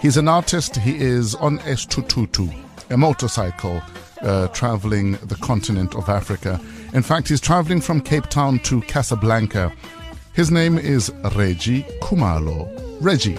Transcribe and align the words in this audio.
He's 0.00 0.16
an 0.16 0.28
artist. 0.28 0.76
He 0.76 0.96
is 0.96 1.34
on 1.34 1.58
S222, 1.58 2.54
a 2.90 2.96
motorcycle 2.96 3.82
uh, 4.22 4.46
traveling 4.48 5.12
the 5.26 5.34
continent 5.36 5.96
of 5.96 6.08
Africa. 6.08 6.60
In 6.94 7.02
fact, 7.02 7.28
he's 7.28 7.40
traveling 7.40 7.80
from 7.80 8.00
Cape 8.00 8.26
Town 8.26 8.60
to 8.60 8.80
Casablanca. 8.82 9.72
His 10.34 10.52
name 10.52 10.78
is 10.78 11.12
Reggie 11.34 11.82
Khumalo. 12.00 12.68
Reggie. 13.00 13.38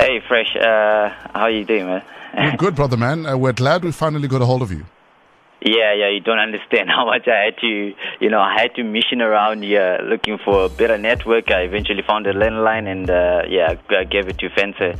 Hey, 0.00 0.20
Fresh. 0.26 0.56
Uh, 0.56 1.10
how 1.34 1.48
you 1.48 1.66
doing, 1.66 1.84
man? 1.84 2.56
Good, 2.56 2.74
brother 2.74 2.96
man. 2.96 3.26
Uh, 3.26 3.36
we're 3.36 3.52
glad 3.52 3.84
we 3.84 3.92
finally 3.92 4.26
got 4.26 4.40
a 4.40 4.46
hold 4.46 4.62
of 4.62 4.70
you. 4.70 4.86
Yeah, 5.60 5.92
yeah, 5.92 6.08
you 6.08 6.20
don't 6.20 6.38
understand 6.38 6.88
how 6.94 7.06
much 7.06 7.26
I 7.26 7.46
had 7.46 7.56
to, 7.58 7.92
you 8.20 8.30
know, 8.30 8.40
I 8.40 8.60
had 8.60 8.74
to 8.76 8.84
mission 8.84 9.20
around 9.20 9.62
here 9.62 9.98
looking 10.02 10.38
for 10.44 10.66
a 10.66 10.68
better 10.68 10.98
network. 10.98 11.50
I 11.50 11.62
eventually 11.62 12.02
found 12.06 12.26
a 12.26 12.32
landline 12.32 12.86
and, 12.86 13.10
uh, 13.10 13.42
yeah, 13.48 13.74
I 13.90 14.04
gave 14.04 14.28
it 14.28 14.38
to 14.38 14.50
Fencer. 14.50 14.94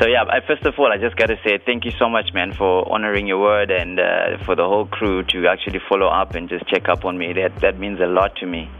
So, 0.00 0.06
yeah, 0.06 0.24
I, 0.24 0.40
first 0.46 0.64
of 0.64 0.74
all, 0.78 0.90
I 0.90 0.96
just 0.96 1.16
got 1.16 1.26
to 1.26 1.36
say 1.44 1.58
thank 1.64 1.84
you 1.84 1.92
so 1.98 2.08
much, 2.08 2.32
man, 2.32 2.54
for 2.54 2.90
honoring 2.90 3.26
your 3.26 3.40
word 3.40 3.70
and 3.70 4.00
uh, 4.00 4.42
for 4.46 4.56
the 4.56 4.64
whole 4.64 4.86
crew 4.86 5.22
to 5.24 5.46
actually 5.46 5.80
follow 5.88 6.06
up 6.06 6.34
and 6.34 6.48
just 6.48 6.66
check 6.68 6.88
up 6.88 7.04
on 7.04 7.18
me. 7.18 7.34
That, 7.34 7.60
that 7.60 7.78
means 7.78 8.00
a 8.00 8.06
lot 8.06 8.36
to 8.36 8.46
me. 8.46 8.70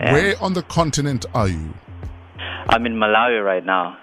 Yeah. 0.00 0.12
Where 0.12 0.42
on 0.42 0.52
the 0.52 0.62
continent 0.62 1.24
are 1.32 1.48
you? 1.48 1.72
I'm 2.68 2.84
in 2.84 2.94
Malawi 2.96 3.42
right 3.42 3.64
now. 3.64 3.98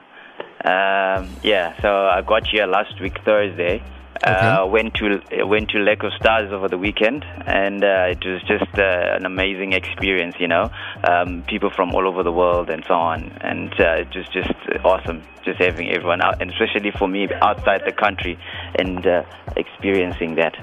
Um, 0.63 1.29
yeah, 1.43 1.79
so 1.81 2.07
I 2.07 2.21
got 2.21 2.47
here 2.47 2.65
last 2.65 2.99
week, 3.01 3.17
Thursday. 3.25 3.83
Okay. 4.23 4.33
Uh, 4.33 4.67
went 4.67 4.93
to 4.95 5.19
went 5.45 5.69
to 5.69 5.79
Lake 5.79 6.03
of 6.03 6.13
Stars 6.13 6.53
over 6.53 6.67
the 6.67 6.77
weekend, 6.77 7.25
and 7.47 7.83
uh, 7.83 8.05
it 8.09 8.23
was 8.23 8.41
just 8.43 8.77
uh, 8.77 9.15
an 9.17 9.25
amazing 9.25 9.73
experience. 9.73 10.35
You 10.39 10.47
know, 10.47 10.69
um, 11.03 11.43
people 11.47 11.71
from 11.71 11.95
all 11.95 12.07
over 12.07 12.21
the 12.21 12.31
world 12.31 12.69
and 12.69 12.83
so 12.87 12.93
on, 12.93 13.31
and 13.41 13.73
uh, 13.79 14.03
it 14.03 14.15
was 14.15 14.27
just 14.31 14.53
awesome, 14.85 15.23
just 15.43 15.59
having 15.59 15.89
everyone 15.89 16.21
out, 16.21 16.39
and 16.39 16.51
especially 16.51 16.91
for 16.91 17.07
me 17.07 17.29
outside 17.41 17.81
the 17.83 17.91
country, 17.91 18.37
and 18.75 19.07
uh, 19.07 19.23
experiencing 19.57 20.35
that. 20.35 20.55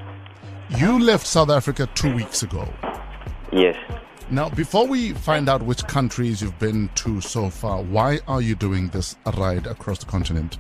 You 0.77 1.01
left 1.01 1.27
South 1.27 1.51
Africa 1.51 1.89
two 1.95 2.15
weeks 2.15 2.45
ago. 2.45 2.69
Yes. 3.53 3.77
Now, 4.31 4.51
before 4.51 4.87
we 4.87 5.15
find 5.15 5.49
out 5.49 5.63
which 5.63 5.85
countries 5.87 6.43
you've 6.43 6.59
been 6.59 6.91
to 6.97 7.21
so 7.23 7.49
far, 7.49 7.83
why 7.83 8.21
are 8.29 8.43
you 8.43 8.55
doing 8.55 8.89
this 8.89 9.17
ride 9.37 9.67
across 9.67 9.99
the 9.99 10.07
continent? 10.07 10.59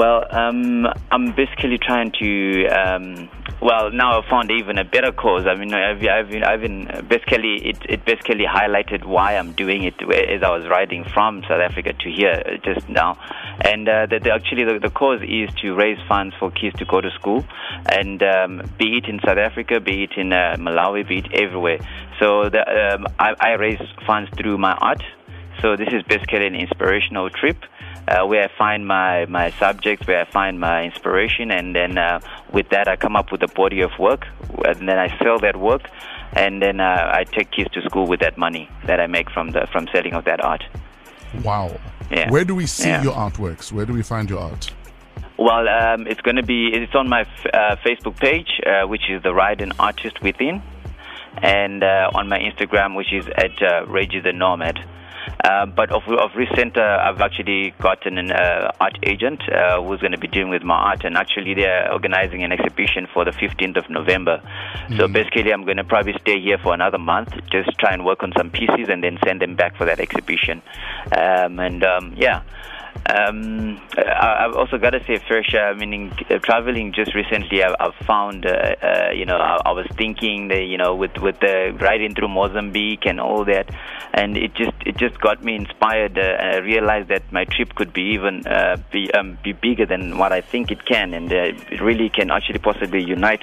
Well, 0.00 0.24
um, 0.30 0.86
I'm 1.10 1.32
basically 1.32 1.76
trying 1.76 2.10
to. 2.12 2.66
Um, 2.68 3.28
well, 3.60 3.90
now 3.92 4.18
I've 4.18 4.30
found 4.30 4.50
even 4.50 4.78
a 4.78 4.84
better 4.84 5.12
cause. 5.12 5.46
I 5.46 5.54
mean, 5.56 5.74
I've, 5.74 6.02
I've 6.02 6.34
I've 6.42 6.62
been 6.62 6.86
basically 7.06 7.68
it, 7.68 7.76
it 7.86 8.06
basically 8.06 8.46
highlighted 8.46 9.04
why 9.04 9.36
I'm 9.36 9.52
doing 9.52 9.84
it 9.84 10.00
as 10.00 10.42
I 10.42 10.56
was 10.56 10.66
riding 10.70 11.04
from 11.04 11.42
South 11.42 11.60
Africa 11.60 11.92
to 11.92 12.10
here 12.10 12.42
just 12.64 12.88
now, 12.88 13.18
and 13.60 13.86
uh, 13.86 14.06
the, 14.06 14.32
actually 14.32 14.64
the, 14.64 14.78
the, 14.78 14.88
cause 14.88 15.20
is 15.20 15.54
to 15.56 15.74
raise 15.74 15.98
funds 16.08 16.34
for 16.40 16.50
kids 16.50 16.78
to 16.78 16.86
go 16.86 17.02
to 17.02 17.10
school, 17.10 17.44
and 17.84 18.22
um, 18.22 18.62
be 18.78 18.96
it 18.96 19.04
in 19.04 19.20
South 19.22 19.36
Africa, 19.36 19.80
be 19.80 20.04
it 20.04 20.12
in 20.16 20.32
uh, 20.32 20.56
Malawi, 20.58 21.06
be 21.06 21.18
it 21.18 21.30
everywhere. 21.34 21.78
So 22.18 22.48
the, 22.48 22.94
um, 22.94 23.06
I, 23.18 23.34
I 23.38 23.50
raise 23.56 23.82
funds 24.06 24.30
through 24.34 24.56
my 24.56 24.72
art. 24.72 25.02
So 25.60 25.76
this 25.76 25.88
is 25.92 26.02
basically 26.04 26.46
an 26.46 26.54
inspirational 26.54 27.28
trip 27.28 27.58
uh, 28.08 28.26
where 28.26 28.44
I 28.44 28.48
find 28.56 28.86
my, 28.86 29.26
my 29.26 29.50
subjects, 29.52 30.06
where 30.06 30.20
I 30.20 30.24
find 30.30 30.58
my 30.58 30.84
inspiration, 30.84 31.50
and 31.50 31.74
then 31.74 31.98
uh, 31.98 32.20
with 32.52 32.70
that 32.70 32.88
I 32.88 32.96
come 32.96 33.14
up 33.14 33.30
with 33.30 33.42
a 33.42 33.48
body 33.48 33.82
of 33.82 33.90
work, 33.98 34.26
and 34.64 34.88
then 34.88 34.98
I 34.98 35.16
sell 35.18 35.38
that 35.40 35.56
work, 35.56 35.82
and 36.32 36.62
then 36.62 36.80
uh, 36.80 37.10
I 37.12 37.24
take 37.24 37.50
kids 37.50 37.70
to 37.72 37.82
school 37.82 38.06
with 38.06 38.20
that 38.20 38.38
money 38.38 38.70
that 38.86 39.00
I 39.00 39.06
make 39.06 39.30
from 39.30 39.50
the 39.50 39.66
from 39.70 39.86
selling 39.92 40.14
of 40.14 40.24
that 40.24 40.42
art. 40.42 40.64
Wow. 41.44 41.78
Yeah. 42.10 42.30
Where 42.30 42.44
do 42.44 42.54
we 42.54 42.66
see 42.66 42.88
yeah. 42.88 43.02
your 43.02 43.14
artworks? 43.14 43.70
Where 43.70 43.86
do 43.86 43.92
we 43.92 44.02
find 44.02 44.28
your 44.30 44.40
art? 44.40 44.72
Well, 45.38 45.68
um, 45.68 46.06
it's 46.06 46.20
going 46.20 46.36
to 46.36 46.42
be 46.42 46.70
it's 46.72 46.94
on 46.94 47.08
my 47.08 47.22
f- 47.22 47.46
uh, 47.52 47.76
Facebook 47.84 48.16
page, 48.16 48.60
uh, 48.66 48.86
which 48.86 49.08
is 49.08 49.22
the 49.22 49.32
Ride 49.32 49.60
and 49.60 49.72
Artist 49.78 50.22
Within, 50.22 50.62
and 51.42 51.82
uh, 51.82 52.10
on 52.14 52.28
my 52.28 52.38
Instagram, 52.38 52.96
which 52.96 53.12
is 53.12 53.26
at 53.28 53.62
uh, 53.62 53.86
Reggie 53.86 54.20
the 54.20 54.32
Nomad. 54.32 54.78
Uh, 55.44 55.66
but 55.66 55.90
of, 55.90 56.02
of 56.08 56.30
recent, 56.36 56.76
uh, 56.76 56.98
I've 57.02 57.20
actually 57.20 57.72
gotten 57.80 58.18
an 58.18 58.30
uh, 58.30 58.72
art 58.80 58.98
agent 59.02 59.40
uh, 59.50 59.82
who's 59.82 60.00
going 60.00 60.12
to 60.12 60.18
be 60.18 60.28
dealing 60.28 60.50
with 60.50 60.62
my 60.62 60.74
art, 60.74 61.04
and 61.04 61.16
actually 61.16 61.54
they're 61.54 61.90
organizing 61.92 62.42
an 62.42 62.52
exhibition 62.52 63.06
for 63.12 63.24
the 63.24 63.30
15th 63.30 63.76
of 63.76 63.88
November. 63.88 64.42
Mm-hmm. 64.42 64.96
So 64.98 65.08
basically, 65.08 65.52
I'm 65.52 65.64
going 65.64 65.78
to 65.78 65.84
probably 65.84 66.14
stay 66.20 66.40
here 66.40 66.58
for 66.58 66.74
another 66.74 66.98
month, 66.98 67.32
just 67.50 67.70
try 67.78 67.92
and 67.92 68.04
work 68.04 68.22
on 68.22 68.32
some 68.36 68.50
pieces, 68.50 68.88
and 68.88 69.02
then 69.02 69.18
send 69.24 69.40
them 69.40 69.56
back 69.56 69.76
for 69.76 69.86
that 69.86 70.00
exhibition. 70.00 70.62
Um, 71.16 71.58
and 71.58 71.84
um, 71.84 72.14
yeah. 72.16 72.42
Um, 73.06 73.80
I, 73.96 74.42
have 74.42 74.56
also 74.56 74.78
got 74.78 74.90
to 74.90 75.00
say, 75.04 75.18
Fersha, 75.18 75.76
meaning 75.76 76.12
uh, 76.28 76.38
traveling 76.38 76.92
just 76.92 77.14
recently, 77.14 77.64
I, 77.64 77.74
have 77.80 77.94
found, 78.06 78.46
uh, 78.46 78.50
uh, 78.50 79.10
you 79.12 79.24
know, 79.24 79.36
I, 79.36 79.58
I, 79.64 79.72
was 79.72 79.86
thinking 79.96 80.48
that, 80.48 80.64
you 80.64 80.78
know, 80.78 80.94
with 80.94 81.16
with 81.18 81.40
the 81.40 81.76
riding 81.80 82.14
through 82.14 82.28
Mozambique 82.28 83.06
and 83.06 83.18
all 83.18 83.44
that, 83.46 83.68
and 84.12 84.36
it 84.36 84.54
just 84.54 84.76
it 84.86 84.96
just 84.96 85.20
got 85.20 85.42
me 85.42 85.56
inspired. 85.56 86.18
Uh, 86.18 86.22
I 86.22 86.56
realized 86.58 87.08
that 87.08 87.32
my 87.32 87.44
trip 87.44 87.74
could 87.74 87.92
be 87.92 88.02
even 88.14 88.46
uh, 88.46 88.76
be 88.92 89.10
um, 89.12 89.38
be 89.42 89.52
bigger 89.52 89.86
than 89.86 90.18
what 90.18 90.32
I 90.32 90.40
think 90.40 90.70
it 90.70 90.84
can, 90.84 91.14
and 91.14 91.32
uh, 91.32 91.36
it 91.36 91.80
really 91.80 92.10
can 92.10 92.30
actually 92.30 92.58
possibly 92.58 93.02
unite 93.02 93.42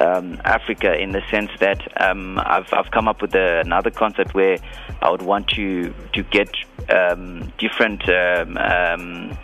um, 0.00 0.40
Africa 0.44 0.98
in 0.98 1.12
the 1.12 1.22
sense 1.30 1.50
that 1.60 1.80
um, 2.02 2.38
I've 2.38 2.72
I've 2.72 2.90
come 2.90 3.06
up 3.06 3.22
with 3.22 3.34
another 3.34 3.90
concept 3.90 4.34
where 4.34 4.58
I 5.02 5.10
would 5.10 5.22
want 5.22 5.48
to 5.50 5.94
to 6.14 6.22
get 6.24 6.48
um, 6.90 7.52
different 7.58 8.08
um, 8.08 8.56
um, 8.56 9.38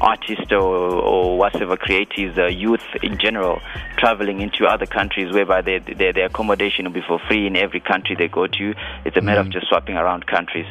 artists 0.00 0.52
or, 0.52 0.60
or 0.60 1.38
whatever 1.38 1.76
creatives, 1.76 2.36
uh, 2.38 2.46
youth 2.46 2.84
in 3.02 3.18
general, 3.18 3.60
traveling 3.96 4.40
into 4.40 4.66
other 4.66 4.86
countries 4.86 5.32
whereby 5.32 5.62
their, 5.62 5.80
their, 5.80 6.12
their 6.12 6.26
accommodation 6.26 6.84
will 6.84 6.92
be 6.92 7.02
for 7.06 7.18
free 7.28 7.46
in 7.46 7.56
every 7.56 7.80
country 7.80 8.14
they 8.14 8.28
go 8.28 8.46
to. 8.46 8.74
It's 9.04 9.16
a 9.16 9.20
matter 9.20 9.42
mm 9.42 9.46
of 9.46 9.52
just 9.52 9.68
swapping 9.68 9.96
around 9.96 10.26
countries. 10.26 10.66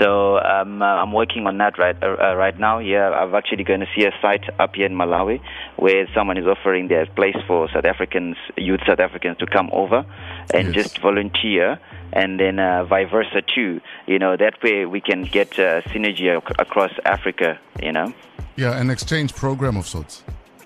So 0.00 0.38
um, 0.38 0.80
uh, 0.80 0.86
I'm 0.86 1.12
working 1.12 1.46
on 1.46 1.58
that 1.58 1.78
right 1.78 1.96
uh, 2.02 2.16
uh, 2.18 2.34
right 2.34 2.58
now. 2.58 2.78
Yeah, 2.78 3.10
I'm 3.10 3.34
actually 3.34 3.64
going 3.64 3.80
to 3.80 3.86
see 3.94 4.04
a 4.04 4.12
site 4.22 4.44
up 4.58 4.74
here 4.74 4.86
in 4.86 4.94
Malawi 4.94 5.40
where 5.76 6.06
someone 6.14 6.38
is 6.38 6.46
offering 6.46 6.88
their 6.88 7.06
place 7.06 7.36
for 7.46 7.68
South 7.70 7.84
Africans, 7.84 8.36
youth 8.56 8.80
South 8.86 9.00
Africans, 9.00 9.36
to 9.38 9.46
come 9.46 9.68
over 9.72 10.06
and 10.54 10.74
yes. 10.74 10.84
just 10.84 10.98
volunteer 11.00 11.78
and 12.12 12.40
then 12.40 12.58
uh, 12.58 12.84
vice 12.84 13.10
versa 13.10 13.42
too. 13.42 13.80
You 14.06 14.18
know, 14.18 14.36
that 14.36 14.62
way 14.62 14.86
we 14.86 15.00
can 15.00 15.24
get 15.24 15.58
uh, 15.58 15.82
synergy 15.82 16.34
ac- 16.34 16.54
across 16.58 16.92
Africa. 17.04 17.60
You 17.82 17.92
know. 17.92 18.14
Yeah, 18.56 18.80
an 18.80 18.90
exchange 18.90 19.34
program 19.34 19.76
of 19.76 19.86
sorts. 19.86 20.22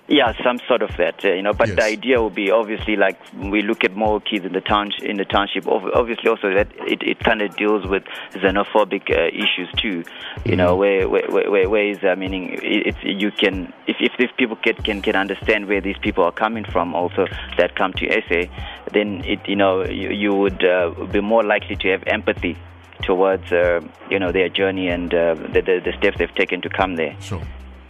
Yeah, 0.07 0.33
some 0.43 0.59
sort 0.67 0.83
of 0.83 0.95
that, 0.97 1.25
uh, 1.25 1.29
you 1.29 1.41
know. 1.41 1.53
But 1.53 1.69
yes. 1.69 1.77
the 1.77 1.83
idea 1.83 2.21
would 2.21 2.35
be 2.35 2.51
obviously 2.51 2.95
like 2.95 3.19
we 3.33 3.63
look 3.63 3.83
at 3.83 3.95
more 3.95 4.21
kids 4.21 4.45
in 4.45 4.53
the 4.53 4.61
town 4.61 4.91
in 5.01 5.17
the 5.17 5.25
township. 5.25 5.67
Obviously, 5.67 6.29
also 6.29 6.53
that 6.53 6.67
it, 6.87 7.01
it 7.01 7.19
kind 7.19 7.41
of 7.41 7.55
deals 7.57 7.87
with 7.87 8.03
xenophobic 8.33 9.09
uh, 9.09 9.29
issues 9.33 9.69
too. 9.77 10.03
You 10.45 10.53
mm 10.53 10.57
know, 10.57 10.75
where 10.75 11.09
where 11.09 11.27
where, 11.29 11.69
where 11.69 11.89
is 11.89 12.03
uh, 12.03 12.15
meaning 12.15 12.59
it's 12.61 12.99
you 13.01 13.31
can 13.31 13.73
if 13.87 13.97
if 13.99 14.11
these 14.19 14.29
people 14.37 14.57
can, 14.57 14.75
can 14.75 15.01
can 15.01 15.15
understand 15.15 15.67
where 15.67 15.81
these 15.81 15.97
people 15.97 16.23
are 16.23 16.31
coming 16.31 16.65
from, 16.65 16.93
also 16.93 17.25
that 17.57 17.75
come 17.75 17.91
to 17.93 18.05
SA, 18.29 18.47
then 18.93 19.23
it 19.25 19.39
you 19.47 19.55
know 19.55 19.83
you, 19.83 20.11
you 20.11 20.35
would 20.35 20.63
uh, 20.63 20.91
be 21.11 21.19
more 21.19 21.43
likely 21.43 21.75
to 21.77 21.89
have 21.89 22.03
empathy 22.05 22.55
towards 23.01 23.51
uh, 23.51 23.81
you 24.11 24.19
know 24.19 24.31
their 24.31 24.49
journey 24.49 24.87
and 24.87 25.11
uh, 25.15 25.33
the, 25.33 25.61
the, 25.61 25.81
the 25.83 25.93
steps 25.97 26.19
they've 26.19 26.35
taken 26.35 26.61
to 26.61 26.69
come 26.69 26.95
there. 26.95 27.15
Sure. 27.19 27.41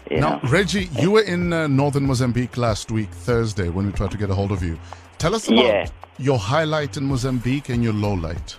You 0.10 0.20
now, 0.20 0.40
know. 0.40 0.50
Reggie, 0.50 0.90
you 1.00 1.12
were 1.12 1.22
in 1.22 1.52
uh, 1.52 1.68
northern 1.68 2.06
Mozambique 2.06 2.58
last 2.58 2.92
week, 2.92 3.10
Thursday, 3.10 3.70
when 3.70 3.88
we 3.88 3.92
tried 3.92 4.12
to 4.12 4.18
get 4.18 4.30
a 4.30 4.36
hold 4.36 4.52
of 4.52 4.62
you. 4.62 4.78
Tell 5.18 5.34
us 5.34 5.48
about 5.48 5.64
yeah. 5.64 5.88
your 6.18 6.38
highlight 6.38 6.98
in 6.98 7.06
Mozambique 7.06 7.70
and 7.70 7.84
your 7.84 7.94
low 7.94 8.14
light. 8.14 8.58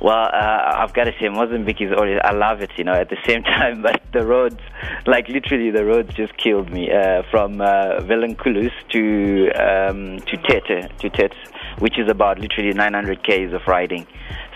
Well, 0.00 0.30
uh, 0.32 0.76
I've 0.78 0.94
got 0.94 1.04
to 1.04 1.12
say, 1.20 1.28
Mozambique 1.28 1.82
is 1.82 1.92
always, 1.92 2.18
I 2.24 2.32
love 2.32 2.62
it, 2.62 2.70
you 2.76 2.84
know, 2.84 2.94
at 2.94 3.10
the 3.10 3.18
same 3.26 3.42
time, 3.58 3.82
but 3.82 4.02
the 4.12 4.24
roads, 4.26 4.60
like 5.06 5.28
literally 5.28 5.70
the 5.70 5.84
roads 5.84 6.14
just 6.14 6.36
killed 6.38 6.70
me. 6.70 6.90
Uh, 6.90 7.22
from 7.30 7.60
uh, 7.60 8.00
Vilanculos 8.00 8.72
to, 8.90 9.50
um, 9.52 10.20
to 10.20 10.36
Tete, 10.38 10.98
to 10.98 11.10
Tete, 11.10 11.34
which 11.80 11.98
is 11.98 12.08
about 12.08 12.38
literally 12.38 12.72
900 12.72 13.22
k's 13.24 13.52
of 13.52 13.66
riding. 13.66 14.06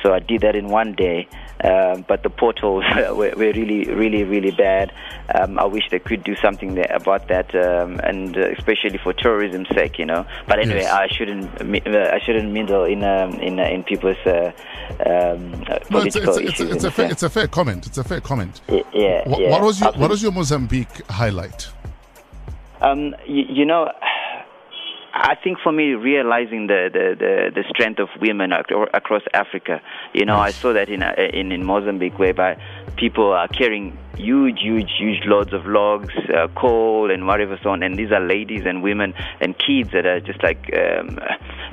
So 0.02 0.14
I 0.14 0.20
did 0.20 0.42
that 0.42 0.54
in 0.54 0.68
one 0.68 0.92
day. 0.94 1.28
Um, 1.62 2.04
but 2.06 2.22
the 2.22 2.30
portals 2.30 2.84
were, 2.96 3.14
were, 3.14 3.32
really, 3.36 3.84
really, 3.84 4.24
really 4.24 4.50
bad. 4.50 4.92
Um, 5.34 5.58
I 5.58 5.64
wish 5.64 5.88
they 5.90 5.98
could 5.98 6.22
do 6.22 6.36
something 6.36 6.74
there 6.74 6.90
about 6.90 7.28
that, 7.28 7.54
um, 7.54 8.00
and 8.00 8.36
uh, 8.36 8.50
especially 8.50 8.98
for 8.98 9.12
tourism's 9.14 9.68
sake, 9.68 9.98
you 9.98 10.04
know. 10.04 10.26
But 10.46 10.58
anyway, 10.58 10.82
yes. 10.82 10.92
I 10.92 11.08
shouldn't, 11.08 11.86
uh, 11.86 12.10
I 12.12 12.18
shouldn't 12.18 12.52
meddle 12.52 12.84
in 12.84 13.02
um, 13.02 13.34
in 13.40 13.58
uh, 13.58 13.64
in 13.64 13.82
people's 13.82 14.18
uh, 14.26 14.52
um, 15.06 15.52
no, 15.52 15.78
political 15.88 16.34
it's, 16.34 16.50
it's, 16.50 16.60
issues. 16.60 16.70
It's, 16.74 16.84
a 16.84 16.90
fair, 16.90 17.10
it's 17.10 17.22
a 17.22 17.30
fair 17.30 17.48
comment. 17.48 17.86
It's 17.86 17.98
a 17.98 18.04
fair 18.04 18.20
comment. 18.20 18.60
Yeah. 18.68 19.26
What, 19.26 19.40
yeah. 19.40 19.50
what 19.50 19.62
was 19.62 19.80
your 19.80 19.92
What 19.92 20.10
was 20.10 20.22
your 20.22 20.32
Mozambique 20.32 21.08
highlight? 21.08 21.68
Um, 22.82 23.14
you, 23.26 23.44
you 23.48 23.64
know. 23.64 23.90
I 25.26 25.36
think 25.36 25.58
for 25.62 25.72
me, 25.72 25.94
realizing 25.94 26.66
the, 26.66 26.90
the, 26.92 27.16
the, 27.18 27.62
the 27.62 27.64
strength 27.70 27.98
of 27.98 28.10
women 28.20 28.52
across 28.52 29.22
Africa, 29.32 29.80
you 30.12 30.26
know, 30.26 30.36
I 30.36 30.50
saw 30.50 30.74
that 30.74 30.90
in, 30.90 31.02
uh, 31.02 31.14
in, 31.16 31.50
in 31.50 31.64
Mozambique, 31.64 32.18
whereby 32.18 32.60
people 32.96 33.32
are 33.32 33.48
carrying 33.48 33.96
huge, 34.18 34.60
huge, 34.60 34.90
huge 34.98 35.24
loads 35.24 35.54
of 35.54 35.64
logs, 35.64 36.12
uh, 36.28 36.48
coal, 36.48 37.10
and 37.10 37.26
whatever 37.26 37.58
so 37.62 37.70
on. 37.70 37.82
And 37.82 37.98
these 37.98 38.12
are 38.12 38.20
ladies 38.20 38.64
and 38.66 38.82
women 38.82 39.14
and 39.40 39.56
kids 39.58 39.92
that 39.92 40.04
are 40.04 40.20
just 40.20 40.42
like 40.42 40.70
um, 40.76 41.18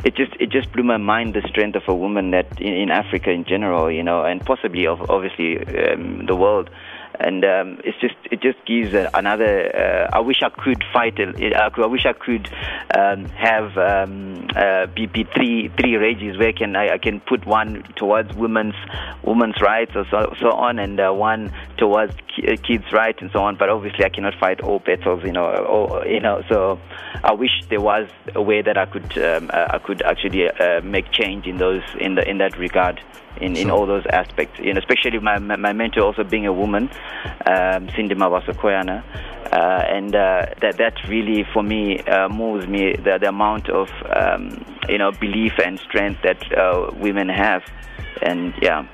it 0.06 0.16
just 0.16 0.32
it 0.40 0.50
just 0.50 0.72
blew 0.72 0.84
my 0.84 0.98
mind 0.98 1.34
the 1.34 1.46
strength 1.50 1.76
of 1.76 1.84
a 1.90 1.94
woman 1.94 2.32
that 2.32 2.48
in, 2.62 2.74
in 2.74 2.90
Africa 2.90 3.32
in 3.32 3.44
general, 3.44 3.92
you 3.92 4.02
know, 4.02 4.24
and 4.24 4.40
possibly 4.46 4.88
of 4.88 5.02
obviously 5.10 5.58
um, 5.58 6.26
the 6.26 6.38
world 6.38 6.70
and 7.20 7.44
um, 7.44 7.80
it's 7.84 8.00
just 8.00 8.16
it 8.32 8.42
just 8.42 8.64
gives 8.66 8.94
another. 9.14 9.76
Uh, 9.76 10.16
I 10.16 10.20
wish 10.20 10.42
I 10.44 10.50
could 10.50 10.84
fight. 10.94 11.20
It, 11.20 11.54
I 11.54 11.86
wish 11.86 12.06
I 12.06 12.14
could 12.14 12.50
um, 12.98 13.26
have 13.26 13.78
um, 13.78 14.48
uh, 14.52 14.88
BP 14.88 15.34
three 15.34 15.70
three 15.78 15.96
rages 15.98 16.38
where 16.38 16.54
can 16.54 16.76
I, 16.76 16.94
I, 16.94 16.98
can 16.98 17.20
put 17.20 17.46
one 17.46 17.84
towards 17.96 18.34
women's 18.34 18.76
women's 19.24 19.62
rights 19.62 19.92
or 19.96 20.06
so, 20.10 20.34
so 20.40 20.52
on, 20.52 20.80
and 20.80 21.00
uh, 21.00 21.12
one 21.12 21.54
towards 21.78 22.14
uh, 22.14 22.56
kids' 22.64 22.92
rights 22.92 23.20
and 23.22 23.32
so 23.32 23.40
on. 23.44 23.56
But 23.56 23.70
obviously, 23.70 24.06
I 24.06 24.10
cannot 24.10 24.36
fight 24.40 24.62
all 24.62 24.80
battles, 24.80 25.24
you 25.24 25.32
know. 25.32 26.04
You 26.06 26.20
know, 26.20 26.44
so 26.50 26.80
I 27.24 27.34
wish 27.34 27.52
there 27.70 27.82
was 27.82 28.10
a 28.36 28.42
way 28.42 28.62
that 28.62 28.78
I 28.78 28.86
could 28.86 29.18
um, 29.18 29.50
uh, 29.54 29.68
I 29.70 29.80
could 29.80 30.02
actually 30.02 30.50
uh, 30.50 30.82
make 30.82 31.12
change 31.12 31.46
in 31.48 31.58
those 31.58 31.84
in 32.00 32.16
the 32.16 32.28
in 32.28 32.38
that 32.40 32.58
regard 32.58 33.02
in, 33.40 33.56
in 33.56 33.72
all 33.72 33.86
those 33.86 34.06
aspects. 34.08 34.60
You 34.60 34.74
know, 34.74 34.80
especially 34.80 35.20
my 35.20 35.40
my 35.40 35.74
mentor 35.74 36.02
also 36.02 36.24
being 36.24 36.46
a 36.46 36.54
woman, 36.54 36.90
um, 37.46 37.90
Cindy 37.96 38.16
Mabasa 38.16 38.54
Koyana. 38.54 39.04
Uh, 39.52 39.84
and 39.86 40.16
uh, 40.16 40.46
that 40.62 40.78
that 40.78 40.94
really 41.10 41.46
for 41.54 41.62
me 41.62 42.00
uh, 42.04 42.30
moves 42.30 42.68
me 42.68 42.96
the, 42.96 43.18
the 43.20 43.28
amount 43.28 43.68
of 43.68 43.90
um, 44.16 44.64
you 44.88 44.98
know 44.98 45.12
belief 45.12 45.52
and 45.60 45.78
strength 45.80 46.22
that 46.24 46.58
uh, 46.58 46.90
women 46.96 47.28
have, 47.28 47.64
and 48.22 48.54
yeah. 48.62 48.88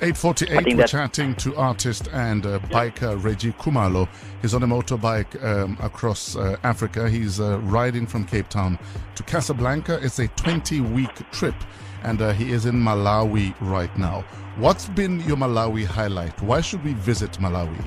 848, 0.00 0.76
we're 0.76 0.86
chatting 0.86 1.34
to 1.36 1.56
artist 1.56 2.08
and 2.12 2.44
uh, 2.44 2.58
biker 2.58 3.22
Reggie 3.22 3.52
Khumalo. 3.52 4.08
He's 4.42 4.52
on 4.52 4.62
a 4.62 4.66
motorbike 4.66 5.42
um, 5.42 5.78
across 5.80 6.36
uh, 6.36 6.56
Africa. 6.62 7.08
He's 7.08 7.40
uh, 7.40 7.58
riding 7.60 8.06
from 8.06 8.26
Cape 8.26 8.48
Town 8.50 8.78
to 9.14 9.22
Casablanca. 9.22 9.98
It's 10.02 10.18
a 10.18 10.28
20 10.28 10.82
week 10.82 11.30
trip, 11.30 11.54
and 12.04 12.22
uh, 12.22 12.32
he 12.32 12.52
is 12.52 12.66
in 12.66 12.74
Malawi 12.74 13.54
right 13.60 13.96
now. 13.98 14.24
What's 14.56 14.88
been 14.88 15.20
your 15.20 15.36
Malawi 15.36 15.84
highlight? 15.84 16.40
Why 16.40 16.60
should 16.60 16.84
we 16.84 16.92
visit 16.92 17.32
Malawi? 17.40 17.82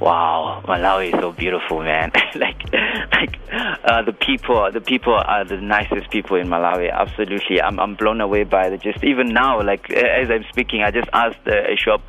Wow, 0.00 0.62
Malawi 0.66 1.12
is 1.12 1.20
so 1.20 1.32
beautiful, 1.32 1.82
man. 1.82 2.10
like, 2.34 2.72
like 3.12 3.38
uh, 3.52 4.02
the 4.02 4.12
people, 4.12 4.70
the 4.72 4.80
people 4.80 5.14
are 5.14 5.44
the 5.44 5.58
nicest 5.58 6.10
people 6.10 6.36
in 6.36 6.48
Malawi. 6.48 6.92
Absolutely, 6.92 7.60
I'm 7.60 7.78
I'm 7.78 7.94
blown 7.94 8.20
away 8.20 8.44
by 8.44 8.70
the 8.70 8.78
just 8.78 9.04
even 9.04 9.28
now. 9.28 9.62
Like 9.62 9.90
as 9.90 10.30
I'm 10.30 10.44
speaking, 10.50 10.82
I 10.82 10.90
just 10.90 11.08
asked 11.12 11.46
a 11.46 11.76
shop 11.76 12.02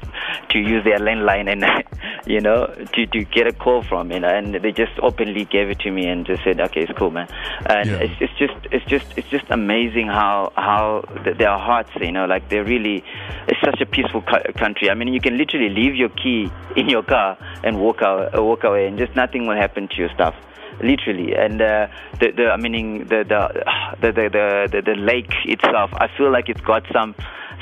to 0.49 0.59
use 0.59 0.83
their 0.83 0.99
landline 0.99 1.51
and 1.51 1.65
you 2.25 2.39
know 2.39 2.67
to 2.93 3.05
to 3.05 3.23
get 3.25 3.47
a 3.47 3.53
call 3.53 3.83
from 3.83 4.11
you 4.11 4.19
know, 4.19 4.29
and 4.29 4.55
they 4.55 4.71
just 4.71 4.93
openly 5.01 5.45
gave 5.45 5.69
it 5.69 5.79
to 5.79 5.91
me 5.91 6.07
and 6.07 6.25
just 6.25 6.43
said, 6.43 6.59
okay, 6.59 6.81
it's 6.81 6.97
cool, 6.97 7.11
man. 7.11 7.27
And 7.65 7.89
yeah. 7.89 7.97
it's, 7.97 8.13
it's 8.21 8.33
just 8.37 8.53
it's 8.71 8.85
just 8.85 9.05
it's 9.17 9.27
just 9.29 9.45
amazing 9.49 10.07
how 10.07 10.53
how 10.55 11.03
their 11.23 11.57
hearts, 11.57 11.91
you 11.99 12.11
know, 12.11 12.25
like 12.25 12.49
they're 12.49 12.63
really. 12.63 13.03
It's 13.47 13.59
such 13.65 13.81
a 13.81 13.85
peaceful 13.85 14.21
country. 14.21 14.89
I 14.89 14.93
mean, 14.93 15.13
you 15.13 15.19
can 15.19 15.37
literally 15.37 15.69
leave 15.69 15.95
your 15.95 16.09
key 16.09 16.49
in 16.75 16.87
your 16.87 17.03
car 17.03 17.37
and 17.63 17.80
walk 17.81 18.01
out, 18.01 18.31
walk 18.41 18.63
away, 18.63 18.87
and 18.87 18.97
just 18.97 19.15
nothing 19.15 19.47
will 19.47 19.55
happen 19.57 19.87
to 19.87 19.95
your 19.95 20.09
stuff 20.13 20.35
literally. 20.81 21.35
And 21.35 21.61
uh, 21.61 21.87
the, 22.19 22.31
the, 22.31 22.45
I 22.51 22.57
mean, 22.57 23.07
the 23.07 23.23
the, 24.01 24.11
the 24.11 24.29
the 24.29 24.67
the 24.71 24.81
the 24.81 24.95
lake 24.95 25.33
itself, 25.45 25.91
I 25.93 26.07
feel 26.17 26.31
like 26.31 26.49
it's 26.49 26.61
got 26.61 26.83
some 26.93 27.15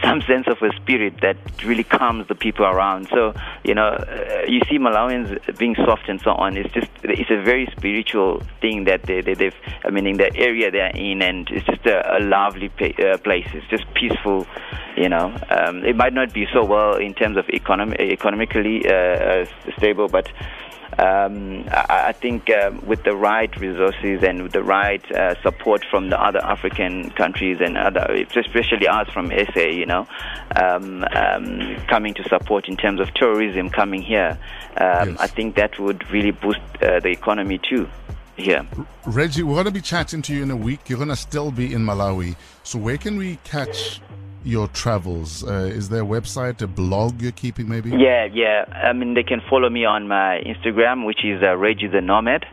some 0.03 0.21
sense 0.21 0.47
of 0.47 0.57
a 0.61 0.75
spirit 0.77 1.15
that 1.21 1.37
really 1.63 1.83
calms 1.83 2.27
the 2.27 2.35
people 2.35 2.65
around. 2.65 3.07
So 3.09 3.33
you 3.63 3.73
know, 3.73 3.87
uh, 3.87 4.43
you 4.47 4.61
see 4.69 4.77
Malawians 4.77 5.57
being 5.57 5.75
soft 5.75 6.09
and 6.09 6.19
so 6.21 6.31
on. 6.31 6.57
It's 6.57 6.73
just 6.73 6.87
it's 7.03 7.29
a 7.29 7.41
very 7.41 7.67
spiritual 7.77 8.41
thing 8.61 8.85
that 8.85 9.03
they, 9.03 9.21
they 9.21 9.33
they've. 9.33 9.55
I 9.83 9.89
mean, 9.89 10.07
in 10.07 10.17
the 10.17 10.35
area 10.35 10.71
they're 10.71 10.95
in, 10.95 11.21
and 11.21 11.49
it's 11.49 11.65
just 11.65 11.85
a, 11.85 12.17
a 12.17 12.19
lovely 12.19 12.69
pa- 12.69 13.01
uh, 13.03 13.17
place. 13.17 13.47
It's 13.53 13.67
just 13.67 13.85
peaceful. 13.93 14.47
You 14.97 15.09
know, 15.09 15.33
um, 15.49 15.85
it 15.85 15.95
might 15.95 16.13
not 16.13 16.33
be 16.33 16.45
so 16.51 16.65
well 16.65 16.95
in 16.95 17.13
terms 17.13 17.37
of 17.37 17.45
economy, 17.49 17.95
economically 17.99 18.85
uh, 18.85 18.93
uh 18.93 19.45
stable, 19.77 20.07
but 20.07 20.29
um, 20.97 21.65
I, 21.69 22.05
I, 22.07 22.11
think 22.13 22.49
um, 22.49 22.85
with 22.85 23.03
the 23.03 23.15
right 23.15 23.55
resources 23.57 24.23
and 24.23 24.43
with 24.43 24.51
the 24.51 24.63
right 24.63 25.03
uh, 25.11 25.39
support 25.41 25.85
from 25.89 26.09
the 26.09 26.21
other 26.21 26.39
African 26.39 27.11
countries 27.11 27.59
and 27.61 27.77
other, 27.77 28.25
especially 28.35 28.87
us 28.87 29.07
from 29.09 29.31
SA, 29.53 29.61
you 29.61 29.85
know, 29.85 30.07
um, 30.55 31.05
um, 31.13 31.77
coming 31.87 32.13
to 32.15 32.23
support 32.27 32.67
in 32.67 32.75
terms 32.75 32.99
of 32.99 33.13
tourism 33.13 33.69
coming 33.69 34.01
here, 34.01 34.37
um, 34.77 35.09
yes. 35.09 35.19
I 35.19 35.27
think 35.27 35.55
that 35.55 35.79
would 35.79 36.09
really 36.11 36.31
boost 36.31 36.59
uh, 36.81 36.99
the 36.99 37.09
economy 37.09 37.59
too. 37.59 37.87
Here. 38.35 38.65
Reggie, 39.05 39.43
we're 39.43 39.55
going 39.55 39.65
to 39.65 39.71
be 39.71 39.81
chatting 39.81 40.21
to 40.21 40.33
you 40.33 40.43
in 40.43 40.51
a 40.51 40.55
week. 40.55 40.87
You're 40.87 40.97
going 40.97 41.09
to 41.09 41.15
still 41.17 41.51
be 41.51 41.73
in 41.73 41.81
Malawi. 41.85 42.37
So, 42.63 42.79
where 42.79 42.97
can 42.97 43.17
we 43.17 43.37
catch 43.43 43.99
your 44.43 44.67
travels? 44.69 45.43
Uh, 45.43 45.69
is 45.73 45.89
there 45.89 46.03
a 46.03 46.05
website, 46.05 46.61
a 46.61 46.67
blog 46.67 47.21
you're 47.21 47.31
keeping 47.31 47.67
maybe? 47.67 47.89
Yeah, 47.89 48.25
yeah. 48.25 48.65
I 48.83 48.93
mean, 48.93 49.13
they 49.13 49.23
can 49.23 49.41
follow 49.49 49.69
me 49.69 49.85
on 49.85 50.07
my 50.07 50.41
Instagram, 50.45 51.05
which 51.05 51.23
is 51.23 51.41
uh, 51.43 51.55
Reggie 51.55 51.87
the 51.87 52.01
Nomad. 52.01 52.45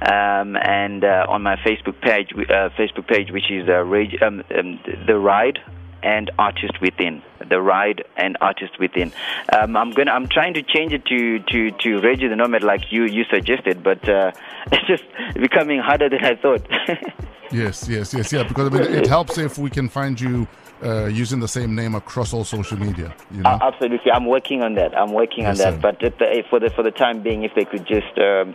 Um, 0.00 0.56
and 0.56 1.02
uh, 1.02 1.26
on 1.28 1.42
my 1.42 1.56
Facebook 1.56 2.00
page, 2.00 2.28
uh, 2.32 2.70
Facebook 2.78 3.08
page, 3.08 3.32
which 3.32 3.50
is 3.50 3.68
uh, 3.68 3.82
Reg- 3.82 4.22
um, 4.22 4.44
um, 4.56 4.78
the 5.08 5.18
Ride 5.18 5.58
and 6.04 6.30
Artist 6.38 6.80
Within. 6.80 7.20
The 7.48 7.60
Ride 7.60 8.04
and 8.16 8.36
Artist 8.40 8.78
Within. 8.78 9.12
Um, 9.52 9.76
I'm 9.76 9.90
gonna. 9.90 10.12
I'm 10.12 10.28
trying 10.28 10.54
to 10.54 10.62
change 10.62 10.92
it 10.92 11.04
to 11.06 11.40
to 11.40 11.70
to 11.70 12.00
Reggie 12.00 12.28
the 12.28 12.36
Nomad, 12.36 12.62
like 12.62 12.92
you 12.92 13.04
you 13.04 13.24
suggested, 13.24 13.82
but 13.82 14.08
uh, 14.08 14.30
it's 14.72 14.86
just 14.86 15.04
becoming 15.34 15.80
harder 15.80 16.08
than 16.08 16.24
I 16.24 16.36
thought. 16.36 16.64
yes, 17.50 17.88
yes, 17.88 18.14
yes, 18.14 18.32
yeah. 18.32 18.44
Because 18.44 18.72
I 18.72 18.78
mean, 18.78 18.92
it 18.94 19.06
helps 19.06 19.36
if 19.36 19.58
we 19.58 19.70
can 19.70 19.88
find 19.88 20.20
you 20.20 20.46
uh, 20.82 21.06
using 21.06 21.40
the 21.40 21.48
same 21.48 21.74
name 21.74 21.94
across 21.94 22.32
all 22.32 22.44
social 22.44 22.78
media. 22.78 23.14
You 23.30 23.42
know? 23.42 23.50
uh, 23.50 23.58
absolutely, 23.62 24.10
I'm 24.12 24.26
working 24.26 24.62
on 24.62 24.74
that. 24.74 24.96
I'm 24.96 25.12
working 25.12 25.44
yes, 25.44 25.60
on 25.60 25.80
that. 25.80 25.80
But 25.80 26.00
the, 26.00 26.44
for 26.48 26.60
the 26.60 26.70
for 26.70 26.82
the 26.82 26.90
time 26.90 27.22
being, 27.22 27.44
if 27.44 27.54
they 27.54 27.64
could 27.64 27.86
just 27.86 28.18
um, 28.18 28.54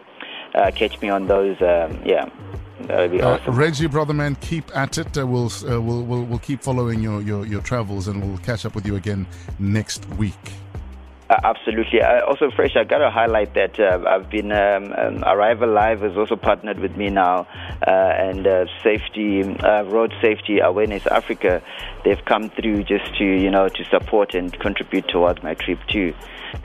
uh, 0.55 0.71
catch 0.71 1.01
me 1.01 1.09
on 1.09 1.27
those, 1.27 1.61
um, 1.61 2.01
yeah. 2.05 2.29
That 2.87 2.99
would 2.99 3.11
be 3.11 3.21
uh, 3.21 3.37
awesome. 3.37 3.55
Reggie, 3.55 3.87
brother 3.87 4.13
man, 4.13 4.35
keep 4.35 4.75
at 4.75 4.97
it. 4.97 5.17
Uh, 5.17 5.25
we'll, 5.25 5.49
we'll, 5.63 6.03
we'll, 6.03 6.23
we'll 6.23 6.39
keep 6.39 6.61
following 6.61 7.01
your, 7.01 7.21
your, 7.21 7.45
your 7.45 7.61
travels 7.61 8.07
and 8.09 8.21
we'll 8.21 8.37
catch 8.39 8.65
up 8.65 8.75
with 8.75 8.85
you 8.85 8.95
again 8.95 9.25
next 9.57 10.05
week. 10.15 10.33
Uh, 11.29 11.39
absolutely. 11.43 12.01
Uh, 12.01 12.25
also, 12.25 12.51
Fresh, 12.51 12.75
I 12.75 12.83
got 12.83 12.97
to 12.97 13.09
highlight 13.09 13.53
that 13.53 13.79
uh, 13.79 14.03
I've 14.07 14.29
been, 14.29 14.51
um, 14.51 14.93
um, 14.93 15.23
Arrive 15.23 15.61
Alive 15.61 16.01
has 16.01 16.17
also 16.17 16.35
partnered 16.35 16.79
with 16.79 16.97
me 16.97 17.09
now, 17.09 17.47
uh, 17.87 17.89
and 17.89 18.45
uh, 18.45 18.65
Safety, 18.83 19.41
Road 19.41 20.13
Safety 20.21 20.59
Awareness 20.59 21.07
Africa, 21.07 21.61
they've 22.03 22.23
come 22.25 22.49
through 22.49 22.83
just 22.83 23.15
to, 23.17 23.23
you 23.23 23.49
know, 23.49 23.69
to 23.69 23.85
support 23.85 24.35
and 24.35 24.57
contribute 24.59 25.07
towards 25.07 25.41
my 25.41 25.53
trip 25.53 25.79
too. 25.87 26.13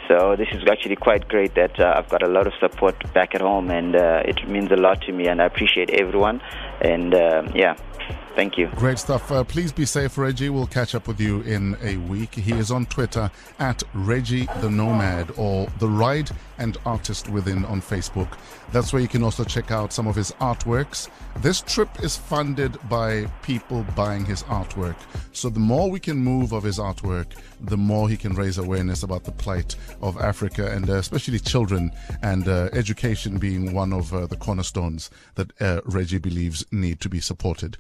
So 0.07 0.37
this 0.37 0.49
is 0.53 0.63
actually 0.69 0.97
quite 0.97 1.29
great 1.29 1.55
that 1.55 1.79
I've 1.81 2.09
got 2.09 2.23
a 2.23 2.29
lot 2.29 2.47
of 2.47 2.53
support 2.61 2.97
back 3.15 3.35
at 3.35 3.41
home, 3.41 3.71
and 3.71 3.95
it 3.95 4.47
means 4.49 4.71
a 4.71 4.77
lot 4.77 5.01
to 5.03 5.13
me, 5.13 5.29
and 5.29 5.41
I 5.41 5.47
appreciate 5.47 5.91
everyone. 5.91 6.43
And 6.81 7.13
yeah, 7.55 7.77
Thank 8.39 8.57
you. 8.57 8.69
Great 8.77 9.01
stuff. 9.01 9.33
Uh, 9.33 9.43
please 9.43 9.73
be 9.73 9.85
safe, 9.85 10.17
Reggie. 10.17 10.49
We'll 10.49 10.69
catch 10.69 10.95
up 10.95 11.09
with 11.09 11.21
you 11.21 11.41
in 11.41 11.77
a 11.83 11.97
week. 11.97 12.37
He 12.37 12.53
is 12.53 12.71
on 12.71 12.87
Twitter 12.87 13.33
at 13.59 13.83
Reggie 13.95 14.47
the 14.61 14.71
Nomad 14.71 15.33
or 15.37 15.67
The 15.81 15.89
Ride 15.89 16.31
and 16.57 16.77
Artist 16.87 17.29
Within 17.29 17.65
on 17.65 17.83
Facebook. 17.83 18.39
That's 18.71 18.93
where 18.93 19.03
you 19.03 19.09
can 19.09 19.25
also 19.25 19.43
check 19.43 19.73
out 19.73 19.93
some 19.93 20.07
of 20.07 20.15
his 20.15 20.31
artworks. 20.41 21.09
This 21.39 21.63
trip 21.63 21.89
is 22.01 22.17
funded 22.17 22.79
by 22.89 23.27
people 23.43 23.85
buying 23.97 24.25
his 24.25 24.45
artwork. 24.45 24.95
So 25.33 25.49
the 25.49 25.59
more 25.59 25.91
we 25.91 25.99
can 25.99 26.17
move 26.17 26.53
of 26.53 26.63
his 26.63 26.79
artwork, 26.79 27.33
the 27.61 27.77
more 27.77 28.09
he 28.09 28.17
can 28.17 28.35
raise 28.35 28.59
awareness 28.59 29.03
about 29.03 29.25
the 29.25 29.33
plight 29.33 29.77
of 30.01 30.17
Africa 30.21 30.71
and 30.71 30.89
uh, 30.89 30.95
especially 30.95 31.39
children 31.39 31.91
and 32.23 32.49
uh, 32.49 32.69
education 32.73 33.39
being 33.39 33.73
one 33.73 33.93
of 33.93 34.13
uh, 34.13 34.27
the 34.27 34.37
cornerstones 34.37 35.11
that 35.35 35.51
uh, 35.61 35.81
Reggie 35.85 36.19
believes 36.19 36.65
need 36.71 37.01
to 37.01 37.09
be 37.09 37.21
supported. 37.21 37.79